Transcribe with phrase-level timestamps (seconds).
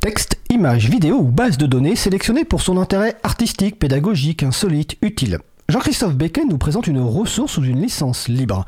[0.00, 5.40] Texte, images, vidéos ou bases de données sélectionnées pour son intérêt artistique, pédagogique, insolite, utile.
[5.68, 8.64] Jean-Christophe Becquet nous présente une ressource sous une licence libre.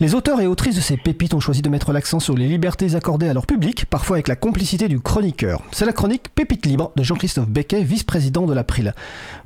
[0.00, 2.94] Les auteurs et autrices de ces pépites ont choisi de mettre l'accent sur les libertés
[2.94, 5.62] accordées à leur public, parfois avec la complicité du chroniqueur.
[5.72, 8.92] C'est la chronique Pépite libre de Jean-Christophe Becquet, vice-président de l'April.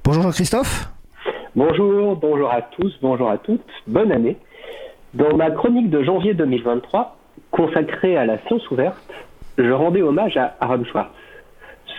[0.02, 0.90] Bonjour Jean-Christophe.
[1.54, 4.36] Bonjour, bonjour à tous, bonjour à toutes, bonne année.
[5.14, 7.16] Dans ma chronique de janvier 2023,
[7.52, 8.98] consacrée à la science ouverte,
[9.58, 11.10] je rendais hommage à Aaron Schwartz,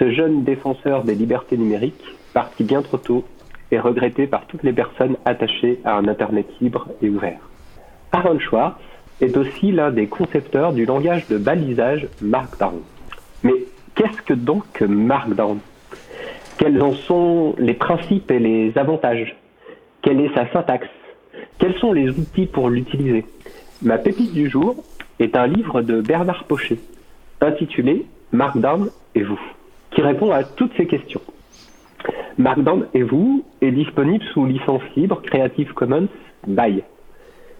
[0.02, 2.03] ce jeune défenseur des libertés numériques,
[2.34, 3.23] parti bien trop tôt
[3.70, 7.39] et regretté par toutes les personnes attachées à un Internet libre et ouvert.
[8.11, 8.81] Aaron Schwartz
[9.22, 12.81] est aussi l'un des concepteurs du langage de balisage Markdown.
[13.44, 13.53] Mais
[13.94, 15.59] qu'est-ce que donc Markdown?
[16.58, 19.36] Quels en sont les principes et les avantages?
[20.02, 20.88] Quelle est sa syntaxe?
[21.59, 23.23] Quels sont les outils pour l'utiliser?
[23.83, 24.83] Ma pépite du jour
[25.20, 26.80] est un livre de Bernard Pochet,
[27.39, 29.39] intitulé Markdown et vous,
[29.91, 31.22] qui répond à toutes ces questions.
[32.38, 36.08] Markdown et vous est disponible sous licence libre Creative Commons
[36.48, 36.81] by.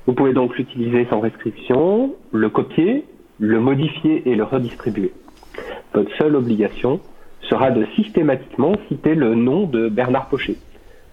[0.08, 3.06] Vous pouvez donc l'utiliser sans restriction, le copier,
[3.40, 5.12] le modifier et le redistribuer.
[5.94, 7.00] Votre seule obligation
[7.42, 10.56] sera de systématiquement citer le nom de Bernard Pochet.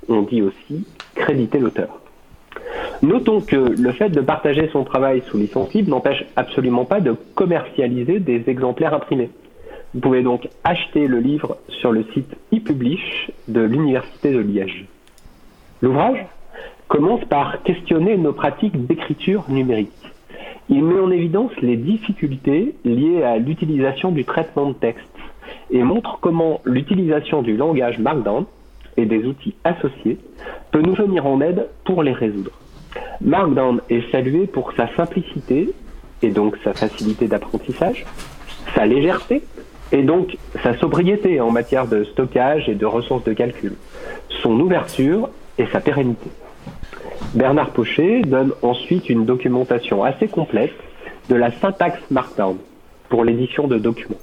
[0.08, 2.00] On dit aussi créditer l'auteur.
[3.03, 7.14] Notons que le fait de partager son travail sous licence libre n'empêche absolument pas de
[7.34, 9.30] commercialiser des exemplaires imprimés.
[9.94, 14.84] Vous pouvez donc acheter le livre sur le site ePublish de l'Université de Liège.
[15.81, 16.27] L'ouvrage
[16.89, 19.92] commence par questionner nos pratiques d'écriture numérique.
[20.69, 25.06] Il met en évidence les difficultés liées à l'utilisation du traitement de texte
[25.70, 28.44] et montre comment l'utilisation du langage Markdown
[28.98, 30.19] et des outils associés
[30.70, 32.50] peut nous venir en aide pour les résoudre.
[33.22, 35.70] Markdown est salué pour sa simplicité
[36.20, 38.05] et donc sa facilité d'apprentissage,
[38.75, 39.42] sa légèreté
[39.92, 43.75] et donc sa sobriété en matière de stockage et de ressources de calcul,
[44.42, 46.31] son ouverture et sa pérennité.
[47.34, 50.75] Bernard Pochet donne ensuite une documentation assez complète
[51.28, 52.56] de la syntaxe Markdown
[53.09, 54.19] pour l'édition de documents.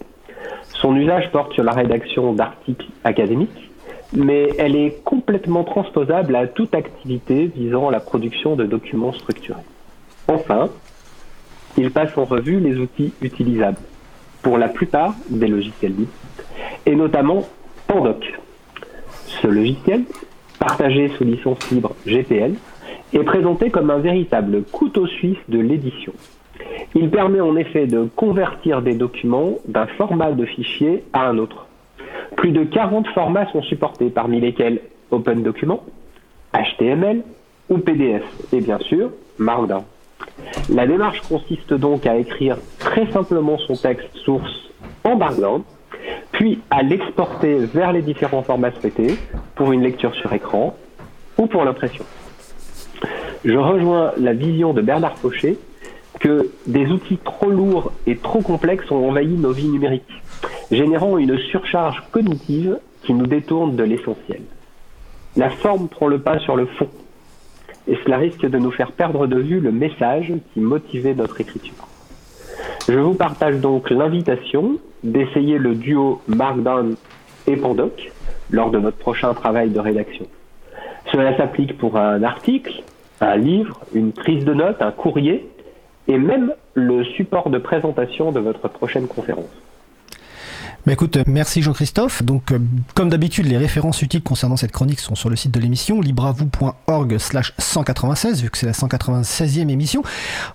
[0.74, 3.72] Son usage porte sur la rédaction d'articles académiques,
[4.14, 9.62] mais elle est complètement transposable à toute activité visant la production de documents structurés.
[10.28, 10.70] Enfin,
[11.78, 13.78] il passe en revue les outils utilisables
[14.45, 16.11] pour la plupart des logiciels libres,
[16.85, 17.45] et notamment
[17.88, 18.31] Pandoc.
[19.25, 20.03] Ce logiciel,
[20.59, 22.53] partagé sous licence libre GPL,
[23.11, 26.13] est présenté comme un véritable couteau suisse de l'édition.
[26.94, 31.66] Il permet en effet de convertir des documents d'un format de fichier à un autre.
[32.38, 34.79] Plus de 40 formats sont supportés, parmi lesquels
[35.09, 35.83] Open Document,
[36.53, 37.23] HTML
[37.69, 38.23] ou PDF,
[38.53, 39.85] et bien sûr Markdown.
[40.69, 44.69] La démarche consiste donc à écrire très simplement son texte source
[45.03, 45.63] en Markdown,
[46.31, 49.18] puis à l'exporter vers les différents formats souhaités
[49.56, 50.75] pour une lecture sur écran
[51.38, 52.03] ou pour l'impression.
[53.44, 55.57] Je rejoins la vision de Bernard Fauché
[56.19, 60.22] que des outils trop lourds et trop complexes ont envahi nos vies numériques
[60.72, 64.41] générant une surcharge cognitive qui nous détourne de l'essentiel.
[65.35, 66.90] La forme prend le pas sur le fond,
[67.88, 71.88] et cela risque de nous faire perdre de vue le message qui motivait notre écriture.
[72.88, 76.95] Je vous partage donc l'invitation d'essayer le duo Markdown
[77.47, 78.12] et Pandoc
[78.51, 80.25] lors de votre prochain travail de rédaction.
[81.12, 82.84] Cela s'applique pour un article,
[83.22, 85.47] un livre, une prise de notes, un courrier
[86.07, 89.50] et même le support de présentation de votre prochaine conférence.
[90.85, 92.22] Bah écoute, merci Jean-Christophe.
[92.22, 92.59] Donc, euh,
[92.94, 97.18] comme d'habitude, les références utiles concernant cette chronique sont sur le site de l'émission, libravou.org
[97.18, 100.03] slash 196, vu que c'est la 196e émission.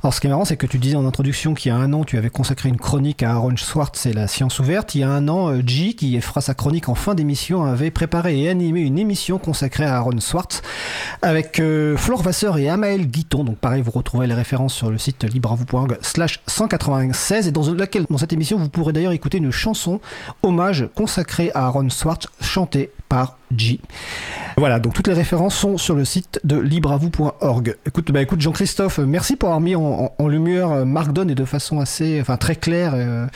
[0.05, 1.93] Alors, ce qui est marrant, c'est que tu disais en introduction qu'il y a un
[1.93, 4.95] an, tu avais consacré une chronique à Aaron Swartz et la science ouverte.
[4.95, 7.91] Il y a un an, euh, G, qui fera sa chronique en fin d'émission, avait
[7.91, 10.63] préparé et animé une émission consacrée à Aaron Swartz
[11.23, 13.43] avec euh, Flore Vasseur et Amael Guiton.
[13.43, 18.07] Donc, pareil, vous retrouvez les références sur le site libravou.org slash 196 et dans laquelle,
[18.09, 20.01] dans cette émission, vous pourrez d'ailleurs écouter une chanson
[20.43, 23.81] hommage consacré à Aaron Swartz, chanté par G.
[24.57, 27.77] Voilà, donc toutes les références sont sur le site de libravou.org.
[27.87, 31.81] Écoute, bah écoute Jean-Christophe, merci pour avoir mis en, lumière euh, Markdown et de façon
[31.81, 33.27] assez, enfin très claire euh,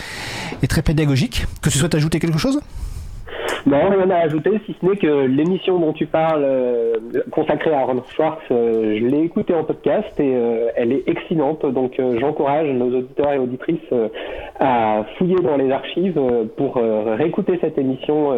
[0.63, 1.47] et très pédagogique.
[1.63, 2.61] Que tu souhaites ajouter quelque chose?
[3.67, 6.95] Non, rien à ajouter, si ce n'est que l'émission dont tu parles, euh,
[7.31, 11.65] consacrée à Aaron Schwartz, euh, je l'ai écoutée en podcast et euh, elle est excellente.
[11.65, 13.79] Donc j'encourage nos auditeurs et auditrices
[14.61, 16.21] à fouiller dans les archives
[16.57, 18.33] pour réécouter cette émission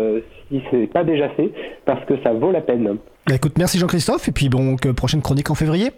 [0.48, 1.50] si ce n'est pas déjà fait,
[1.84, 2.96] parce que ça vaut la peine.
[3.26, 5.90] Bah, écoute, merci Jean-Christophe, et puis bon, prochaine chronique en février.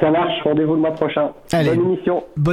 [0.00, 1.30] Ça marche, rendez-vous le mois prochain.
[1.52, 2.24] Allez, bonne émission.
[2.36, 2.50] Bonne